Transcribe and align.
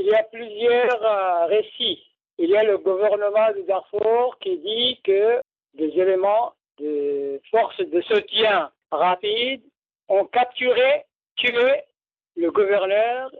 il 0.00 0.06
y 0.06 0.14
a 0.14 0.22
plusieurs 0.24 1.04
euh, 1.04 1.46
récits. 1.46 2.02
Il 2.38 2.48
y 2.48 2.56
a 2.56 2.64
le 2.64 2.78
gouvernement 2.78 3.52
de 3.54 3.62
Darfour 3.66 4.38
qui 4.40 4.56
dit 4.58 4.98
que 5.04 5.40
des 5.74 5.88
éléments 5.88 6.54
de 6.78 7.38
forces 7.50 7.80
de 7.80 8.00
soutien 8.00 8.70
rapide 8.90 9.60
ont 10.08 10.24
capturé, 10.24 11.04
tué 11.36 11.82
le 12.36 12.50
gouverneur 12.50 13.30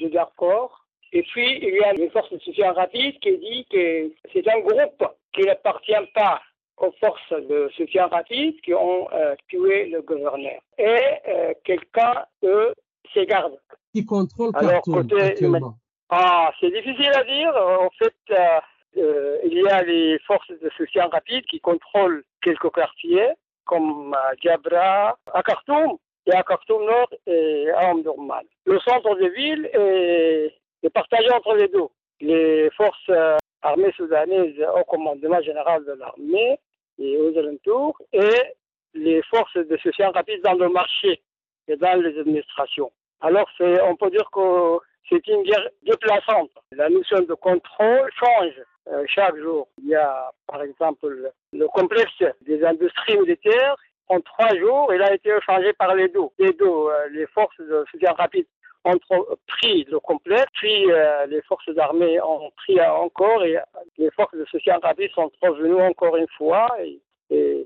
de 0.00 0.08
Darfour. 0.08 0.86
Et 1.12 1.22
puis, 1.24 1.58
il 1.60 1.74
y 1.74 1.84
a 1.84 1.92
une 1.92 2.10
force 2.10 2.32
de 2.32 2.38
soutien 2.38 2.72
rapide 2.72 3.18
qui 3.20 3.36
dit 3.36 3.66
que 3.70 4.10
c'est 4.32 4.48
un 4.48 4.60
groupe 4.60 5.04
qui 5.34 5.42
n'appartient 5.42 5.92
pas 6.14 6.40
aux 6.78 6.92
forces 6.92 7.34
de 7.50 7.70
soutien 7.76 8.06
rapide 8.06 8.58
qui 8.62 8.72
ont 8.72 9.08
euh, 9.12 9.34
tué 9.48 9.90
le 9.90 10.00
gouverneur. 10.00 10.58
Et 10.78 11.00
euh, 11.28 11.52
quelqu'un 11.64 12.24
de 12.42 12.74
ses 13.12 13.26
gardes. 13.26 13.60
Qui 13.94 14.06
contrôle 14.06 14.52
Alors, 14.54 14.70
Khartoum 14.70 14.94
côté 14.94 15.22
actuellement 15.22 15.74
Ah, 16.14 16.52
c'est 16.60 16.70
difficile 16.70 17.10
à 17.14 17.24
dire. 17.24 17.56
En 17.56 17.88
fait, 17.98 18.14
euh, 18.32 18.60
euh, 18.98 19.38
il 19.44 19.62
y 19.62 19.66
a 19.66 19.82
les 19.82 20.18
forces 20.26 20.50
de 20.50 20.68
soutien 20.76 21.06
rapide 21.06 21.42
qui 21.46 21.58
contrôlent 21.58 22.22
quelques 22.42 22.70
quartiers, 22.70 23.30
comme 23.64 24.12
à 24.12 24.32
Djabra, 24.38 25.16
à 25.32 25.42
Khartoum, 25.42 25.96
et 26.26 26.32
à 26.34 26.42
Khartoum 26.42 26.84
Nord 26.84 27.08
et 27.26 27.70
à 27.70 27.92
Omdurman. 27.92 28.44
Le 28.66 28.78
centre 28.80 29.14
de 29.14 29.26
ville 29.28 29.70
est, 29.72 30.54
est 30.82 30.90
partagé 30.90 31.32
entre 31.32 31.54
les 31.54 31.68
deux. 31.68 31.88
Les 32.20 32.68
forces 32.76 33.08
euh, 33.08 33.38
armées 33.62 33.92
soudanaises 33.96 34.62
au 34.78 34.84
commandement 34.84 35.40
général 35.40 35.82
de 35.86 35.92
l'armée 35.92 36.58
et 36.98 37.16
aux 37.16 37.38
alentours, 37.38 37.96
et 38.12 38.52
les 38.92 39.22
forces 39.30 39.56
de 39.56 39.78
soutien 39.78 40.10
rapide 40.10 40.42
dans 40.42 40.52
le 40.52 40.68
marché 40.68 41.22
et 41.68 41.76
dans 41.76 41.98
les 42.02 42.18
administrations. 42.20 42.92
Alors, 43.22 43.48
on 43.60 43.96
peut 43.96 44.10
dire 44.10 44.28
que 44.30 44.78
c'est 45.12 45.26
une 45.28 45.42
guerre 45.42 45.68
déplaçante. 45.82 46.50
La 46.72 46.88
notion 46.88 47.20
de 47.20 47.34
contrôle 47.34 48.10
change 48.18 48.62
euh, 48.88 49.04
chaque 49.06 49.36
jour. 49.36 49.68
Il 49.82 49.88
y 49.88 49.94
a, 49.94 50.30
par 50.46 50.62
exemple, 50.62 51.08
le, 51.08 51.30
le 51.52 51.68
complexe 51.68 52.22
des 52.42 52.64
industries 52.64 53.18
militaires. 53.18 53.76
En 54.08 54.20
trois 54.20 54.54
jours, 54.56 54.92
il 54.94 55.02
a 55.02 55.14
été 55.14 55.30
changé 55.44 55.72
par 55.74 55.94
les 55.94 56.08
deux. 56.08 56.28
Les 56.38 56.52
deux, 56.52 56.66
euh, 56.66 57.08
les 57.10 57.26
forces 57.26 57.60
de 57.60 57.84
soutien 57.90 58.12
rapide 58.12 58.46
ont 58.84 58.98
pris 59.46 59.84
le 59.84 60.00
complexe, 60.00 60.50
puis 60.54 60.90
euh, 60.90 61.26
les 61.26 61.40
forces 61.42 61.70
armées 61.78 62.20
ont 62.20 62.50
pris 62.56 62.80
encore, 62.80 63.44
et 63.44 63.56
les 63.96 64.10
forces 64.10 64.34
de 64.34 64.44
soutien 64.46 64.78
rapide 64.82 65.10
sont 65.14 65.30
revenues 65.40 65.80
encore 65.80 66.16
une 66.16 66.26
fois. 66.36 66.66
Et, 66.82 67.00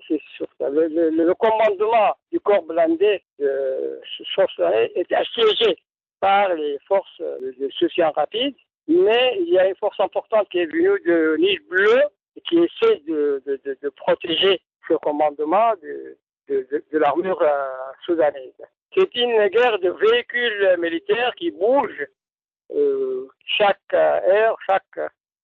c'est. 0.06 0.20
Le, 0.60 1.32
commandement 1.34 2.14
du 2.30 2.38
corps 2.38 2.62
blindé 2.62 3.20
de 3.40 4.00
était 4.94 5.14
assiégé 5.16 5.76
par 6.20 6.54
les 6.54 6.78
forces 6.86 7.20
de, 7.20 7.54
de 7.60 7.68
soutien 7.70 8.10
rapide, 8.10 8.54
mais 8.88 9.36
il 9.40 9.48
y 9.52 9.58
a 9.58 9.68
une 9.68 9.76
force 9.76 9.98
importante 10.00 10.48
qui 10.50 10.58
est 10.58 10.66
venue 10.66 11.00
de 11.06 11.36
Nice 11.38 11.60
Bleu 11.68 12.00
et 12.36 12.40
qui 12.42 12.58
essaie 12.58 13.00
de, 13.06 13.42
de- 13.46 13.60
de- 13.64 13.78
de 13.82 13.88
protéger 13.90 14.60
ce 14.88 14.94
commandement 14.94 15.72
de, 15.82 16.16
de- 16.48 16.82
l'armure 16.98 17.40
euh, 17.42 17.66
soudanaise. 18.04 18.52
C'est 18.94 19.14
une 19.16 19.48
guerre 19.48 19.78
de 19.80 19.90
véhicules 19.90 20.76
militaires 20.78 21.34
qui 21.36 21.50
bougent 21.50 22.06
euh, 22.74 23.28
chaque 23.44 23.78
euh, 23.94 24.20
heure, 24.32 24.56
chaque. 24.66 24.84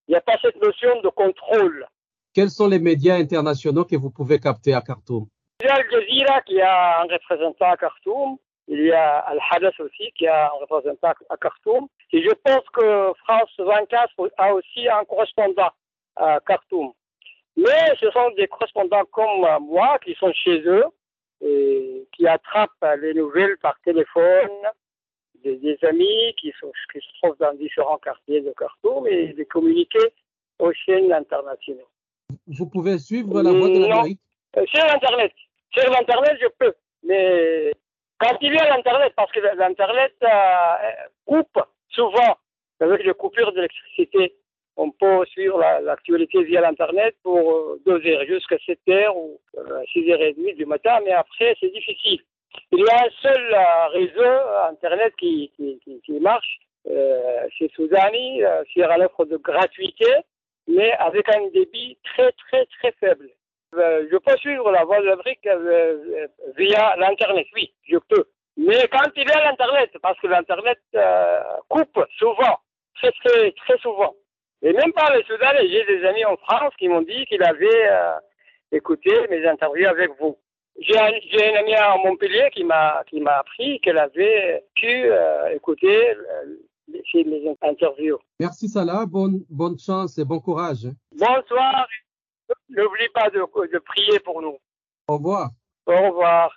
Il 0.09 0.13
n'y 0.13 0.17
a 0.17 0.21
pas 0.21 0.37
cette 0.41 0.61
notion 0.63 1.01
de 1.03 1.09
contrôle. 1.09 1.87
Quels 2.35 2.51
sont 2.51 2.69
les 2.69 2.79
médias 2.79 3.17
internationaux 3.17 3.85
que 3.85 3.97
vous 3.97 4.11
pouvez 4.11 4.39
capter 4.41 4.73
à 4.75 4.81
Khartoum? 4.81 5.27
Il 5.61 5.67
y 5.67 5.69
a 5.69 5.75
Al 5.75 5.85
Jazeera 5.91 6.41
qui 6.43 6.61
a 6.61 7.01
un 7.03 7.05
représentant 7.05 7.71
à 7.71 7.77
Khartoum. 7.77 8.37
Il 8.69 8.81
y 8.83 8.93
a 8.93 9.19
Al 9.19 9.41
Hadath 9.51 9.79
aussi 9.81 10.13
qui 10.17 10.27
a 10.27 10.47
un 10.47 10.59
représentant 10.61 11.13
à 11.29 11.37
Khartoum. 11.37 11.89
Et 12.13 12.23
je 12.23 12.31
pense 12.45 12.65
que 12.73 13.13
France 13.25 13.51
24 13.59 14.31
a 14.39 14.55
aussi 14.55 14.89
un 14.89 15.05
correspondant 15.05 15.71
à 16.17 16.39
Khartoum. 16.47 16.93
Mais 17.57 17.95
ce 18.01 18.11
sont 18.11 18.31
des 18.37 18.47
correspondants 18.49 19.05
comme 19.11 19.47
moi 19.63 19.99
qui 20.05 20.15
sont 20.15 20.33
chez 20.33 20.63
eux 20.67 20.85
et 21.41 22.07
qui 22.13 22.27
attrapent 22.27 22.71
les 23.01 23.15
nouvelles 23.15 23.59
par 23.59 23.79
téléphone 23.85 24.49
des, 25.43 25.57
des 25.57 25.77
amis 25.83 26.35
qui, 26.41 26.53
sont, 26.61 26.71
qui 26.93 27.01
se 27.01 27.07
trouvent 27.21 27.37
dans 27.39 27.53
différents 27.55 27.99
quartiers 27.99 28.41
de 28.41 28.53
Khartoum 28.57 29.07
et 29.09 29.33
de 29.33 29.45
communiquer 29.45 30.13
aux 30.59 30.73
chaînes 30.73 31.13
internationales. 31.13 31.85
Vous 32.47 32.67
pouvez 32.67 32.99
suivre 32.99 33.43
la 33.43 33.51
voix 33.51 33.69
de 33.69 33.79
Non. 33.79 33.89
l'Amérique? 33.89 34.21
Euh, 34.57 34.65
sur 34.67 34.85
Internet. 34.85 35.33
Sur 35.73 35.91
l'Internet, 35.91 36.39
je 36.41 36.47
peux. 36.59 36.75
Mais 37.03 37.73
quand 38.23 38.39
il 38.41 38.55
y 38.55 38.59
a 38.59 38.69
l'Internet, 38.69 39.13
parce 39.17 39.31
que 39.33 39.41
l'Internet 39.41 40.13
euh, 40.23 40.29
coupe 41.27 41.59
souvent 41.91 42.37
avec 42.81 43.05
les 43.05 43.15
coupures 43.15 43.53
d'électricité, 43.53 44.35
on 44.77 44.91
peut 44.91 45.25
suivre 45.27 45.59
la- 45.61 45.81
l'actualité 45.81 46.43
via 46.45 46.61
l'Internet 46.63 47.15
pour 47.23 47.53
euh, 47.53 47.81
deux 47.87 48.01
heures, 48.07 48.25
jusqu'à 48.27 48.57
7 48.67 48.79
heures 48.89 49.17
ou 49.17 49.39
euh, 49.59 49.83
6 49.93 50.11
heures 50.11 50.23
et 50.23 50.33
demie 50.33 50.55
du 50.55 50.67
matin, 50.67 50.99
mais 51.05 51.13
après, 51.13 51.55
c'est 51.61 51.73
difficile. 51.73 52.21
Il 52.71 52.81
y 52.81 52.91
a 52.91 53.05
un 53.07 53.11
seul 53.23 53.55
euh, 53.55 53.87
réseau 53.89 54.33
Internet 54.71 55.15
qui, 55.17 55.51
marche, 56.21 56.59
c'est 56.85 57.71
Soudani, 57.75 58.43
euh, 58.45 58.63
sur 58.73 58.91
un 58.91 59.01
offre 59.01 59.25
de 59.27 59.37
gratuité, 59.37 60.07
mais 60.69 60.93
avec 60.93 61.29
un 61.35 61.49
débit 61.49 61.97
très, 62.05 62.33
très, 62.33 62.67
très 62.67 62.93
faible. 62.93 63.29
Euh, 63.75 64.07
je 64.11 64.17
peux 64.19 64.37
suivre 64.37 64.71
la 64.71 64.85
voie 64.85 65.01
de 65.01 65.07
l'Afrique 65.07 65.47
euh, 65.47 65.97
euh, 66.07 66.27
via 66.57 66.95
l'Internet, 66.97 67.47
oui, 67.55 67.73
je 67.89 67.97
peux. 67.97 68.25
Mais 68.57 68.87
quand 68.93 69.09
il 69.17 69.27
y 69.27 69.33
a 69.33 69.45
l'Internet, 69.45 69.91
parce 70.03 70.19
que 70.21 70.27
l'Internet 70.27 70.79
euh, 70.95 71.41
coupe 71.69 71.99
souvent, 72.19 72.59
très, 72.97 73.11
très, 73.13 73.53
très 73.53 73.79
souvent. 73.79 74.15
Et 74.63 74.73
même 74.73 74.93
pas 74.93 75.17
les 75.17 75.25
Soudanais, 75.25 75.69
j'ai 75.69 75.85
des 75.87 76.05
amis 76.05 76.25
en 76.25 76.37
France 76.37 76.73
qui 76.79 76.89
m'ont 76.89 77.03
dit 77.03 77.25
qu'il 77.27 77.43
avait 77.43 77.89
euh, 77.89 78.13
écouté 78.71 79.11
mes 79.31 79.45
interviews 79.47 79.89
avec 79.89 80.11
vous. 80.21 80.37
J'ai 80.79 80.99
un, 80.99 81.11
j'ai 81.31 81.53
un 81.53 81.61
ami 81.61 81.75
à 81.75 81.97
Montpellier 81.97 82.49
qui 82.53 82.65
m'a 82.65 83.03
qui 83.09 83.21
m'a 83.21 83.39
appris 83.39 83.81
qu'elle 83.81 83.99
avait 83.99 84.65
pu 84.75 85.05
euh, 85.05 85.49
écouter 85.55 86.15
mes 87.15 87.57
interviews. 87.63 88.19
Merci 88.41 88.69
Salah, 88.69 89.05
bonne, 89.07 89.45
bonne 89.51 89.79
chance 89.79 90.17
et 90.19 90.25
bon 90.25 90.41
courage. 90.41 90.87
Bonsoir. 91.13 91.87
N'oublie 92.77 93.09
pas 93.15 93.29
de, 93.31 93.41
de 93.41 93.79
prier 93.79 94.19
pour 94.21 94.41
nous. 94.41 94.59
Au 95.07 95.15
revoir. 95.15 95.51
Au 95.87 96.09
revoir. 96.09 96.51